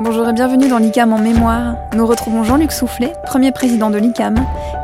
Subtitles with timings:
[0.00, 1.74] Bonjour et bienvenue dans l'ICAM en mémoire.
[1.96, 4.36] Nous retrouvons Jean-Luc Soufflet, premier président de l'ICAM,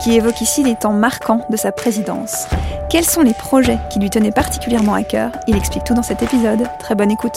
[0.02, 2.47] qui évoque ici les temps marquants de sa présidence.
[2.91, 5.31] Quels sont les projets qui lui tenaient particulièrement à cœur?
[5.47, 6.65] Il explique tout dans cet épisode.
[6.81, 7.37] Très bonne écoute.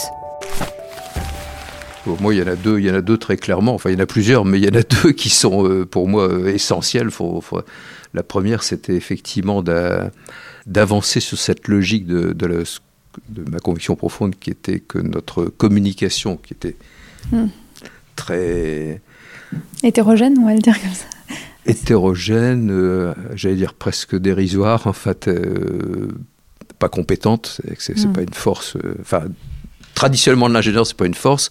[2.02, 3.74] Pour moi, il y en a deux, il y en a deux très clairement.
[3.74, 5.86] Enfin, il y en a plusieurs, mais il y en a deux qui sont euh,
[5.86, 7.10] pour moi euh, essentiels.
[8.12, 9.62] La première, c'était effectivement
[10.66, 12.64] d'avancer sur cette logique de, de,
[13.48, 16.74] ma conviction profonde, qui était que notre communication, qui était
[17.30, 17.46] hmm
[18.18, 19.00] très...
[19.82, 21.06] Hétérogène, on va le dire comme ça.
[21.64, 26.08] Hétérogène, euh, j'allais dire presque dérisoire, en fait, euh,
[26.78, 28.12] pas compétente, c'est mm.
[28.12, 28.76] pas une force.
[28.76, 29.24] Euh, enfin,
[29.94, 31.50] traditionnellement, l'ingénieur, c'est pas une force.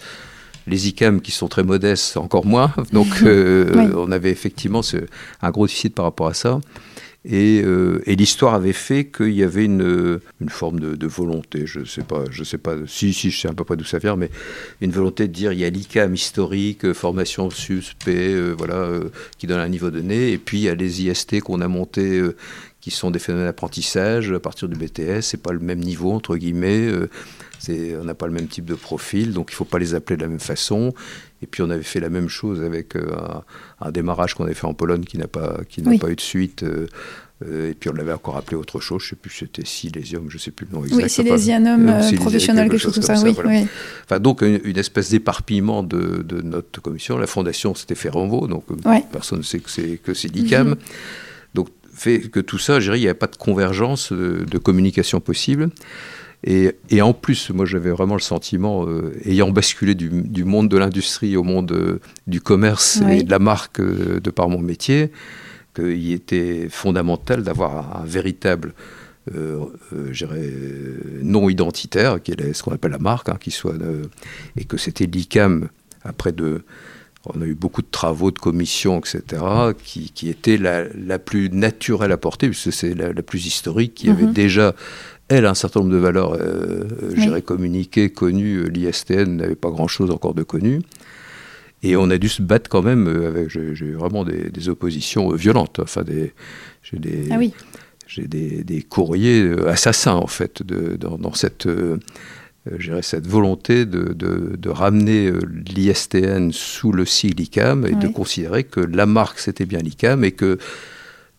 [0.68, 2.74] Les ICAM qui sont très modestes, encore moins.
[2.92, 4.98] Donc, on avait effectivement ce,
[5.42, 6.60] un gros déficit par rapport à ça.
[7.32, 11.86] Euh, et, l'histoire avait fait qu'il y avait une, une forme de, volonté, je ne
[11.86, 14.30] sais pas, sais pas, si, si, je sais à peu près d'où ça vient, mais
[14.82, 18.90] une volonté de dire il y a l'ICAM historique, euh, formation suspect, euh, voilà,
[19.38, 22.22] qui donne un niveau donné, et puis il y a les IST qu'on a montés,
[22.90, 26.38] qui sont des phénomènes d'apprentissage à partir du BTS, c'est pas le même niveau, entre
[26.38, 26.92] guillemets
[27.70, 30.18] on n'a pas le même type de profil, donc il ne faut pas les appeler
[30.18, 30.94] de la même façon.
[31.42, 33.16] Et puis on avait fait la même chose avec euh,
[33.80, 36.22] un, démarrage qu'on avait fait en Pologne qui n'a pas, qui n'a pas eu de
[36.22, 36.64] suite.
[36.64, 36.88] Euh,
[37.46, 40.28] euh, et puis on l'avait encore appelé autre chose, je ne sais plus, c'était Silésium,
[40.30, 41.04] je ne sais plus le nom exact.
[41.04, 43.36] Oui, Silésianum professionnel, quelque chose comme ça, oui,
[44.06, 47.18] Enfin, donc une, espèce d'éparpillement de, notre commission.
[47.20, 48.64] La fondation, c'était Ferronvo, donc
[49.12, 50.70] personne ne sait que c'est, que c'est l'ICAM.
[50.70, 50.76] Mhm.
[51.98, 55.72] Fait que tout ça, je dirais, il n'y avait pas de convergence de communication possible.
[56.44, 61.36] Et, en plus, moi j'avais vraiment le sentiment, euh, ayant basculé du, monde de l'industrie
[61.36, 65.12] au monde euh, du commerce et de la marque euh, de par mon métier,
[65.76, 68.74] qu'il était fondamental d'avoir un, véritable
[71.22, 73.74] non identitaire, qui est ce qu'on appelle la marque, hein, qui soit,
[74.56, 75.68] et que c'était l'ICAM,
[76.04, 76.64] après de,
[77.34, 79.42] on a eu beaucoup de travaux, de commissions, etc.,
[79.84, 84.24] qui, qui était la, plus naturelle à porter, puisque c'est la, plus historique, qui avait
[84.24, 84.34] mhm.
[84.34, 84.76] déjà
[85.30, 86.86] elle a un certain nombre de valeurs, euh,
[87.18, 87.42] oui.
[87.42, 88.60] communiquées, connues.
[88.60, 90.82] Euh, L'ISTN n'avait pas grand-chose encore de connu.
[91.84, 93.50] Et on a dû se battre quand même euh, avec.
[93.50, 95.80] J'ai eu vraiment des, oppositions euh, violentes.
[95.80, 96.34] Enfin, des,
[96.82, 97.40] j'ai des, ah
[98.08, 101.68] j'ai des, courriers assassins, en fait, de, dans, cette.
[103.02, 105.32] Cette volonté de, de, ramener
[105.74, 110.32] l'ISTN sous le sigle ICAM et de considérer que la marque c'était bien l'ICAM et
[110.32, 110.58] que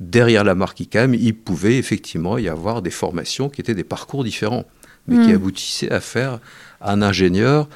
[0.00, 4.24] derrière la marque ICAM, il pouvait effectivement y avoir des formations qui étaient des parcours
[4.24, 4.64] différents,
[5.08, 5.36] mais qui hmm.
[5.36, 6.38] aboutissaient à faire
[6.80, 7.68] un ingénieur,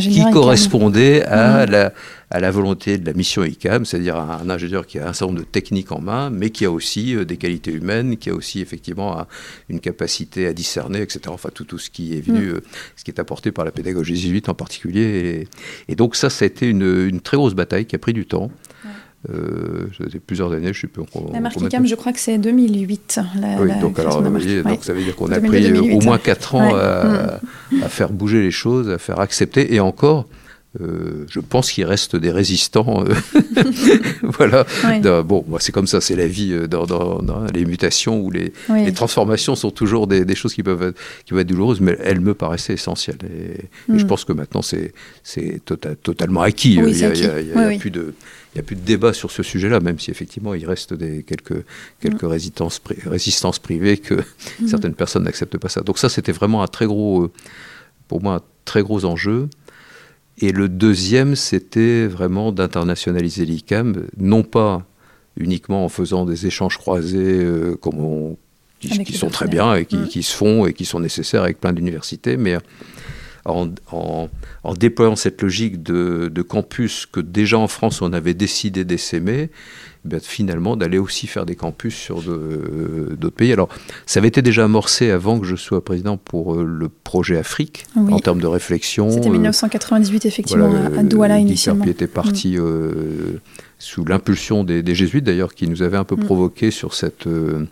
[0.00, 1.70] qui correspondait à, hmm.
[1.70, 1.92] la,
[2.30, 5.40] à la volonté de la mission ICAM, c'est-à-dire un, ingénieur qui a un certain nombre
[5.40, 8.60] de techniques en main, mais qui a aussi euh, des qualités humaines, qui a aussi
[8.60, 9.26] effectivement
[9.68, 11.20] une capacité à discerner, etc.
[11.28, 12.54] Enfin, tout, tout ce qui est venu, hmm.
[12.56, 12.60] euh,
[12.96, 15.48] ce qui est apporté par la pédagogie jésuite en particulier.
[15.88, 18.24] Et, donc ça, ça a été une, une, très grosse bataille qui a pris du
[18.24, 18.50] temps.
[19.28, 21.02] Euh, ça fait plusieurs années, je ne sais plus.
[21.32, 23.20] la marque ICAM, je crois que c'est 2008.
[23.60, 27.82] oui, donc, alors, donc ça veut dire qu'on a pris au moins 4 ans mm.
[27.82, 30.26] à, faire bouger les choses, à faire accepter, et encore.
[30.80, 33.04] Euh, je pense qu'il reste des résistants.
[33.04, 33.14] Euh,
[34.22, 34.66] voilà.
[35.22, 39.70] bon, c'est comme ça, c'est la vie dans, les mutations ou les, les, transformations sont
[39.70, 43.18] toujours des, choses qui peuvent, être, qui peuvent être douloureuses, mais elles me paraissaient essentielles.
[43.24, 44.06] Et, je mm.
[44.06, 44.92] pense que maintenant, c'est
[45.64, 46.74] tota-, totalement acquis.
[46.74, 48.14] il n'y a, a plus de
[48.56, 51.22] il n'y a plus de débat sur ce sujet-là, même si effectivement il reste des,
[51.22, 51.62] quelques,
[52.00, 52.26] quelques mm.
[52.26, 54.66] résistances, résistances privées que mm.
[54.66, 55.82] certaines personnes n'acceptent pas ça.
[55.82, 57.32] Donc ça, c'était vraiment un très gros, euh,
[58.08, 59.50] pour moi, un très gros enjeu.
[60.38, 64.84] Et le deuxième, c'était vraiment d'internationaliser l'ICAM, non pas
[65.36, 68.36] uniquement en faisant des échanges croisés euh, comme
[68.80, 70.08] qui, sont très bien et qui, mm.
[70.08, 72.56] qui, se font et qui sont nécessaires avec plein d'universités, mais
[73.46, 74.28] en,
[74.76, 79.50] déployant cette logique de, campus que déjà en France on avait décidé d'essaimer,
[80.10, 83.52] eh finalement d'aller aussi faire des campus sur d'autres pays.
[83.52, 83.68] Alors
[84.06, 87.86] ça avait été déjà amorcé avant que je sois président pour euh, le projet Afrique
[87.96, 89.10] en termes de réflexion.
[89.10, 91.84] C'était 1998 effectivement à Douala initialement.
[91.84, 92.60] Qui était parti mm.
[92.60, 93.40] euh,
[93.78, 96.24] sous l'impulsion des, jésuites d'ailleurs qui nous avait un peu mm.
[96.24, 97.66] provoqué sur cette euh, euh,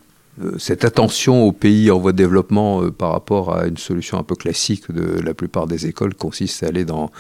[0.58, 4.24] cette attention aux pays en voie de développement euh, par rapport à une solution un
[4.24, 7.12] peu classique de la plupart des écoles consiste à aller dans,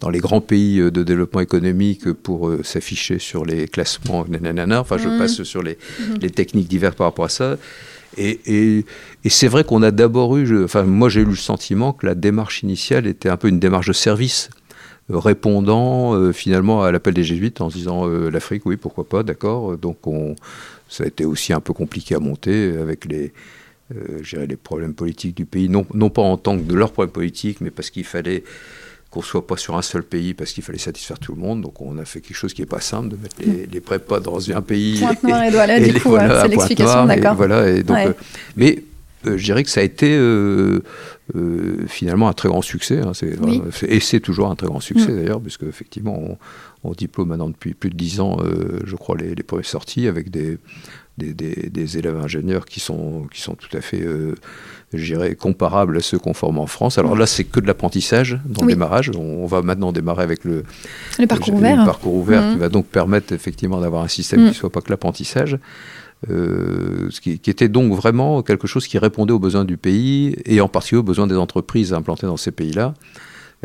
[0.00, 4.80] dans les grands pays euh, de développement économique pour s'afficher sur les classements, nanana.
[4.80, 5.18] enfin je mmh.
[5.18, 6.14] passe sur les, mmh.
[6.22, 7.56] les, techniques diverses par rapport à ça.
[8.16, 8.84] Et, et,
[9.24, 12.14] et c'est vrai qu'on a d'abord eu, enfin moi j'ai eu le sentiment que la
[12.14, 14.50] démarche initiale était un peu une démarche de service
[15.08, 19.76] répondant finalement à l'appel des jésuites en se disant l'Afrique, oui, pourquoi pas, d'accord.
[19.76, 20.36] Donc on,
[20.88, 23.32] ça a été aussi un peu compliqué à monter avec les,
[23.94, 27.12] euh, les problèmes politiques du pays, non, non pas en tant que de leurs problèmes
[27.12, 28.44] politiques, mais parce qu'il fallait
[29.10, 31.62] qu'on ne soit pas sur un seul pays parce qu'il fallait satisfaire tout le monde.
[31.62, 34.20] Donc on a fait quelque chose qui n'est pas simple, de mettre les, les prépas
[34.20, 35.00] dans un pays.
[35.00, 37.34] Pointe noire et, Douala, du coup, c'est l'explication, d'accord.
[37.34, 38.12] Voilà, et donc, euh,
[38.56, 38.82] mais
[39.26, 40.82] euh, je dirais que ça a été euh,
[41.86, 43.00] finalement un très grand succès.
[43.00, 43.12] Hein,
[43.82, 45.16] et c'est toujours un très grand succès mm.
[45.16, 46.38] d'ailleurs, puisque effectivement, on,
[46.84, 48.38] on, diplôme maintenant depuis plus de dix ans,
[48.84, 50.58] je crois, les, les premières sorties avec des,
[51.18, 54.04] des, des, élèves ingénieurs qui sont, qui sont tout à fait
[54.94, 56.98] je dirais, comparable à ceux qu'on forme en France.
[56.98, 59.10] Alors là, c'est que de l'apprentissage dans le démarrage.
[59.16, 60.64] On, va maintenant démarrer avec le,
[61.18, 62.60] le parcours ouvert, le parcours ouvert qui mmh.
[62.60, 64.54] va donc permettre effectivement d'avoir un système qui ne mmh.
[64.54, 65.58] soit pas que l'apprentissage.
[66.30, 70.60] Euh, ce qui, était donc vraiment quelque chose qui répondait aux besoins du pays et
[70.60, 72.94] en particulier aux besoins des entreprises implantées dans ces pays-là.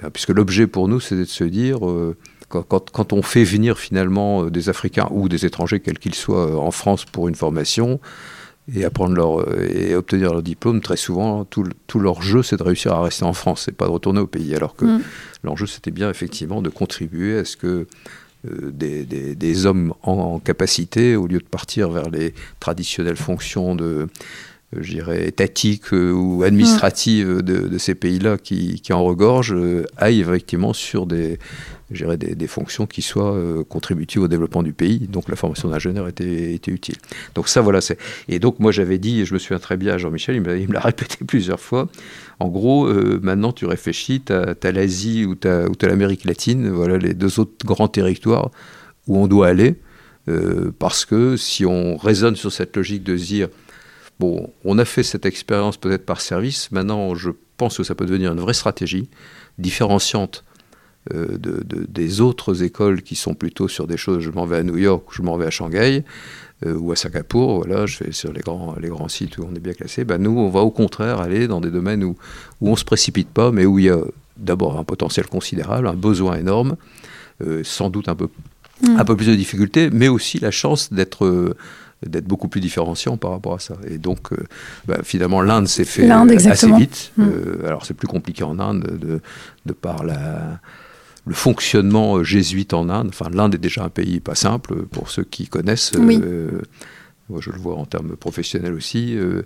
[0.03, 2.15] Euh, puisque l'objet pour nous, c'est de se dire, euh,
[2.49, 6.59] quand, quand, quand, on fait venir finalement des Africains ou des étrangers, quels qu'ils soient,
[6.59, 7.99] en France pour une formation,
[8.73, 12.63] et apprendre leur et obtenir leur diplôme, très souvent, tout, tout leur jeu, c'est de
[12.63, 14.53] réussir à rester en France et pas de retourner au pays.
[14.55, 15.01] Alors que mm.
[15.43, 17.87] l'enjeu, c'était bien effectivement de contribuer à ce que
[18.71, 24.07] des, des, hommes en, capacité, au lieu de partir vers les traditionnelles fonctions de, euh,
[24.73, 29.55] je dirais, étatiques euh, ou administratives de, ces pays-là qui, qui, en regorgent,
[29.97, 31.39] aillent effectivement sur des,
[31.89, 35.07] des, fonctions qui soient euh, contributives au développement du pays.
[35.07, 36.95] Donc la formation d'ingénieur était, était, utile.
[37.33, 37.79] Donc ça, voilà.
[37.81, 37.97] c'est
[38.27, 40.73] Et donc moi j'avais dit, et je me souviens très bien à Jean-Michel, il me
[40.73, 41.87] l'a répété plusieurs fois,
[42.39, 46.97] en gros, euh, maintenant tu réfléchis, tu as, l'Asie ou tu as, l'Amérique latine, voilà
[46.97, 48.51] les deux autres grands territoires
[49.07, 49.75] où on doit aller.
[50.29, 53.47] Euh, parce que si on raisonne sur cette logique de dire,
[54.19, 58.05] bon, on a fait cette expérience peut-être par service, maintenant je pense que ça peut
[58.05, 59.09] devenir une vraie stratégie
[59.57, 60.43] différenciante
[61.13, 64.63] euh, de, des autres écoles qui sont plutôt sur des choses, je m'en vais à
[64.63, 66.03] New York, je m'en vais à Shanghai,
[66.65, 69.55] euh, ou à Singapour, voilà, je fais sur les grands, les grands sites où on
[69.55, 72.15] est bien classé, ben nous, on va au contraire aller dans des domaines où,
[72.61, 73.99] où on ne se précipite pas, mais où il y a
[74.37, 76.75] d'abord un potentiel considérable, un besoin énorme,
[77.41, 78.27] euh, sans doute un peu,
[78.81, 78.99] mm.
[78.99, 81.55] un peu plus de difficultés, mais aussi la chance d'être
[82.05, 83.75] d'être beaucoup plus différenciant par rapport à ça.
[83.87, 84.29] Et donc,
[84.85, 87.11] ben, finalement, l'Inde s'est fait assez vite.
[87.17, 87.25] Mm.
[87.65, 89.19] alors, c'est plus compliqué en Inde de,
[89.65, 90.59] de par la,
[91.27, 93.09] le fonctionnement euh, jésuite en Inde.
[93.09, 95.91] Enfin, l'Inde est déjà un pays pas simple pour ceux qui connaissent.
[95.95, 96.61] Euh,
[97.29, 99.15] moi, je le vois en termes professionnels aussi.
[99.17, 99.43] Euh,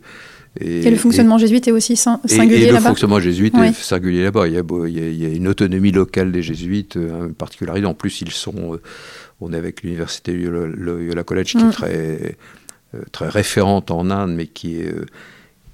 [0.60, 4.48] et, le fonctionnement jésuite est aussi singulier là-bas Le fonctionnement jésuite est singulier là-bas.
[4.48, 7.86] Il, y, a, une autonomie locale des jésuites, une particularité.
[7.86, 8.80] En plus, ils sont.
[9.40, 11.72] on est avec l'université Yola College qui est mm.
[11.72, 12.38] très,
[13.12, 14.94] très référente en Inde, mais qui est,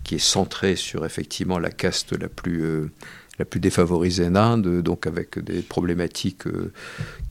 [0.04, 2.90] qui est centrée sur effectivement la caste la plus
[3.40, 6.72] la plus défavorisée en Inde, donc avec des problématiques euh,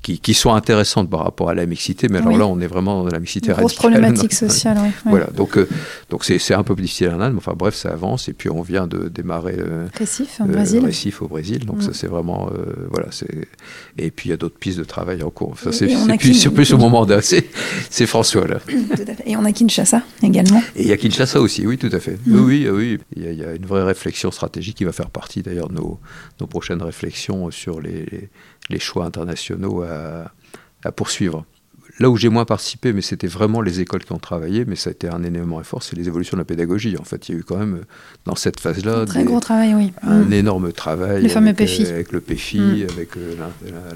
[0.07, 3.03] qui, qui, sont intéressantes par rapport à la mixité, mais alors là, on est vraiment
[3.03, 4.91] dans la mixité Une grosse problématique sociale, oui.
[5.05, 5.69] Voilà, donc euh,
[6.11, 8.49] donc c'est un peu plus difficile en Inde, mais enfin bref, ça avance, et puis
[8.49, 10.85] on vient de démarrer euh, Récif, au Brésil.
[10.85, 11.95] Récif au Brésil, donc ça mm.
[11.95, 12.49] c'est vraiment,
[12.93, 13.49] voilà, c'est
[13.99, 15.59] et puis il y a d'autres pistes de travail en cours.
[15.59, 15.89] Ça c'est
[16.19, 18.61] plus, plus au moment d'un, c'est François là.
[19.27, 20.63] Et on a Kinshasa également.
[20.77, 22.17] Et il y a Kinshasa aussi, oui, tout à fait.
[22.27, 22.45] Mm.
[22.45, 25.11] Oui, oui, il y, a, il y a une vraie réflexion stratégique qui va faire
[25.11, 25.99] partie d'ailleurs de nos
[26.41, 28.29] nos, prochaines réflexions sur les,
[28.79, 30.33] choix internationaux à,
[30.93, 31.45] poursuivre.
[31.99, 34.91] Là où j'ai moins participé, mais c'était vraiment les écoles qui ont travaillé, mais ça
[34.91, 36.95] a été un énorme effort, c'est les évolutions de la pédagogie.
[37.01, 37.81] En fait, il y a eu quand même,
[38.27, 39.93] dans cette phase-là, un très gros travail, oui.
[40.03, 40.33] Un mm.
[40.35, 41.23] énorme travail.
[41.23, 41.87] Le fameux PFI.
[41.87, 42.87] Euh, avec le PFI, mm.
[42.93, 43.35] avec euh,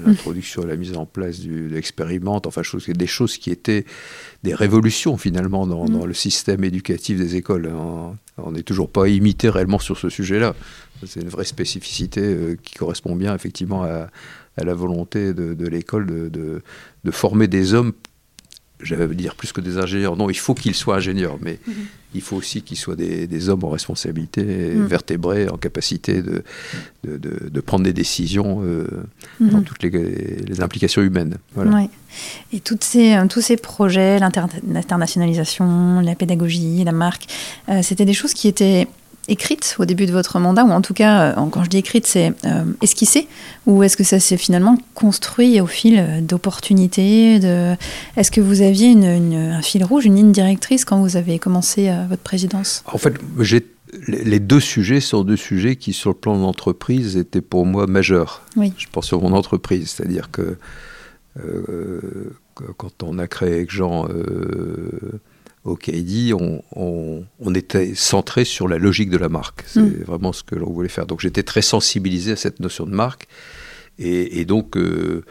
[0.03, 3.85] l'introduction et la mise en place du, de l'expérimente, enfin, des choses qui étaient
[4.43, 7.71] des révolutions finalement dans, le système éducatif des écoles.
[8.37, 10.55] On n'est toujours pas imité réellement sur ce sujet-là.
[11.05, 14.07] C'est une vraie spécificité euh, qui correspond bien effectivement à,
[14.63, 16.61] la volonté de, l'école de,
[17.03, 17.93] de, former des hommes,
[18.81, 20.15] j'allais dire plus que des ingénieurs.
[20.17, 21.73] Non, il faut qu'ils soient ingénieurs, mais mhm.
[22.15, 24.85] il faut aussi qu'ils soient des, hommes en responsabilité, mhm.
[24.85, 26.43] vertébrés, en capacité de,
[27.03, 28.87] de, prendre des décisions euh,
[29.39, 29.49] mhm.
[29.49, 31.37] dans toutes les, implications humaines.
[31.55, 31.87] Voilà.
[32.51, 37.27] Et toutes ces, euh, tous ces projets, l'internationalisation, la pédagogie, la marque,
[37.81, 38.87] c'était des choses qui étaient
[39.31, 42.05] écrite au début de votre mandat, ou en tout cas, euh, quand je dis écrite,
[42.05, 43.27] c'est euh, esquissé,
[43.65, 47.75] ou est-ce que ça s'est finalement construit au fil euh, d'opportunités de...
[48.17, 51.91] Est-ce que vous aviez une, un fil rouge, une ligne directrice quand vous avez commencé
[52.09, 52.83] votre présidence?
[52.85, 53.15] En fait,
[54.07, 57.87] les deux sujets sont deux sujets qui, sur le plan de l'entreprise, étaient pour moi
[57.87, 58.43] majeurs.
[58.57, 58.73] Oui.
[58.77, 60.57] Je pense sur mon entreprise, c'est-à-dire que
[62.77, 64.07] quand on a créé avec Jean
[65.63, 69.63] au KD, on, on, était centré sur la logique de la marque.
[69.67, 70.03] C'est mm.
[70.05, 71.05] vraiment ce que l'on voulait faire.
[71.05, 73.27] Donc j'étais très sensibilisé à cette notion de marque
[73.99, 75.23] et, donc euh,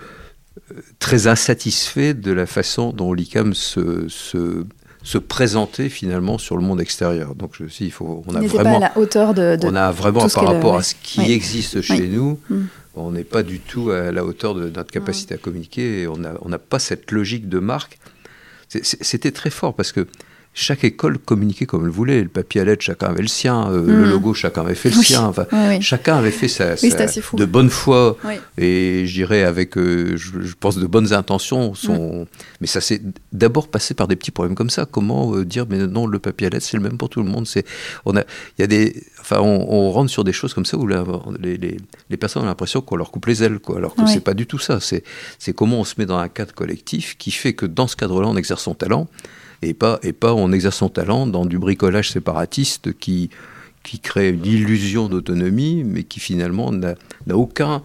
[1.00, 4.64] très insatisfait de la façon dont l'ICAM se, se,
[5.02, 7.34] se, présentait finalement sur le monde extérieur.
[7.34, 10.28] Donc je il faut, on a vraiment, pas à la hauteur de, on a vraiment
[10.28, 12.38] par rapport à ce qui existe chez nous.
[12.48, 12.60] Mm.
[12.94, 16.02] on n'est pas du tout à la hauteur de notre capacité à communiquer.
[16.02, 17.98] Et on n'a on pas cette logique de marque.
[18.82, 20.06] C'était très fort parce que
[20.52, 22.22] chaque école communiquait comme elle voulait.
[22.22, 23.70] Le papier à lettres, chacun avait le sien.
[23.70, 24.10] Euh, le mm.
[24.10, 25.24] logo, chacun avait fait le sien.
[25.24, 25.46] Enfin,
[25.80, 28.16] Chacun avait fait ça de bonne foi.
[28.58, 31.74] Et je dirais avec, euh, je, pense, de bonnes intentions.
[31.74, 32.22] Son...
[32.22, 32.26] Mm.
[32.60, 33.00] Mais ça s'est
[33.32, 34.86] d'abord passé par des petits problèmes comme ça.
[34.90, 37.30] Comment euh, dire, mais non, le papier à lettres, c'est le même pour tout le
[37.30, 37.46] monde.
[37.46, 37.64] C'est,
[38.04, 38.22] on a,
[38.58, 41.76] il y a des, enfin, on, rentre sur des choses comme ça où les, les,
[42.10, 43.76] les, personnes ont l'impression qu'on leur coupe les ailes, quoi.
[43.76, 44.80] Alors que c'est pas du tout ça.
[44.80, 45.04] C'est,
[45.38, 48.28] c'est comment on se met dans un cadre collectif qui fait que dans ce cadre-là,
[48.28, 49.08] on exerce son talent
[49.62, 53.30] et pas, et pas on exerce son talent dans du bricolage séparatiste qui,
[53.82, 56.94] qui crée une illusion d'autonomie, mais qui finalement n'a
[57.32, 57.82] aucun,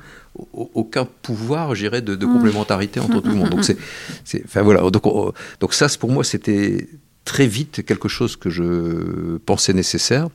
[0.54, 2.34] aucun pouvoir, j'irais, de, de, mmh.
[2.34, 3.50] complémentarité entre tout le monde.
[3.50, 4.90] Donc, c'est, enfin, voilà.
[4.90, 5.04] donc,
[5.60, 6.90] donc ça, pour moi, c'était
[7.24, 10.28] très vite quelque chose que je pensais nécessaire,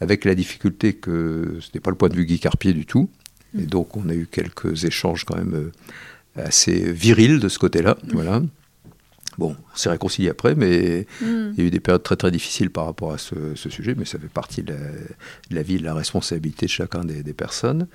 [0.00, 3.08] avec la difficulté que ce n'est pas le point de vue Guy Carpier du tout.
[3.56, 3.66] Et mmh.
[3.66, 7.96] donc, on a eu quelques échanges quand même euh, assez virils de ce côté-là.
[8.12, 8.42] Voilà.
[9.38, 11.52] Bon, on s'est réconcilié après, mais hmm.
[11.52, 14.04] il y a eu des périodes très très difficiles par rapport à ce, sujet, mais
[14.04, 14.74] ça fait partie de
[15.50, 17.88] la, vie, de la responsabilité de chacun des, personnes.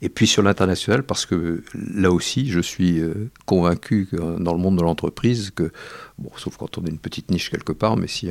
[0.00, 4.58] Et puis sur l'international, parce que là aussi, je suis euh, convaincu que dans le
[4.58, 5.70] monde de l'entreprise, que,
[6.18, 8.30] bon, sauf quand on est une petite niche quelque part, mais si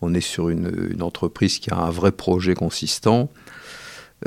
[0.00, 3.30] on, est sur une, entreprise qui a un vrai projet consistant,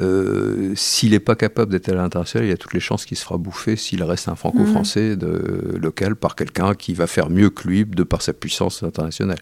[0.01, 3.17] euh, s'il n'est pas capable d'être à l'international, il y a toutes les chances qu'il
[3.17, 7.49] se fera bouffer s'il reste un franco-français de, local par quelqu'un qui va faire mieux
[7.49, 9.37] que lui de par sa puissance internationale.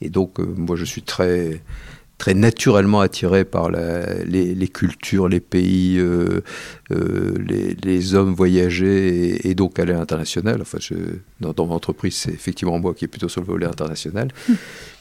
[0.00, 1.62] Et donc, euh, moi, je suis très
[2.18, 6.40] très naturellement attiré par les, cultures, les pays, euh,
[6.88, 10.60] les, hommes voyagés et, donc aller à l'international.
[10.62, 10.78] Enfin,
[11.40, 14.28] dans, mon entreprise, c'est effectivement moi qui est plutôt sur le volet international.
[14.48, 14.56] Hum.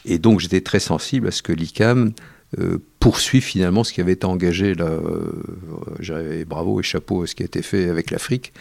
[0.06, 2.12] Et donc, j'étais très sensible à ce que l'ICAM
[2.60, 7.34] euh, poursuivre finalement ce qui avait été engagé là, euh, bravo et chapeau à ce
[7.34, 8.52] qui a été fait avec l'Afrique,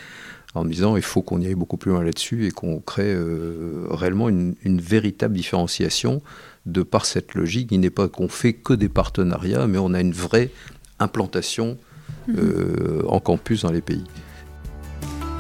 [0.55, 3.13] en me disant il faut qu'on y aille beaucoup plus loin là-dessus et qu'on crée
[3.13, 6.23] euh, réellement une, véritable différenciation
[6.67, 7.69] de par cette logique.
[7.73, 10.51] Il n'est pas qu'on fait que des partenariats, mais on a une vraie
[11.01, 11.77] implantation
[12.29, 13.05] mhm.
[13.09, 14.05] en campus dans les pays.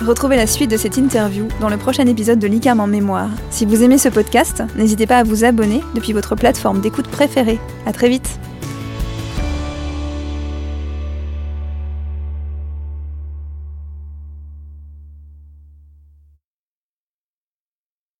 [0.00, 3.28] Retrouvez la suite de cette interview dans le prochain épisode de l'ICAM en mémoire.
[3.50, 7.58] Si vous aimez ce podcast, n'hésitez pas à vous abonner depuis votre plateforme d'écoute préférée.
[7.84, 8.40] À très vite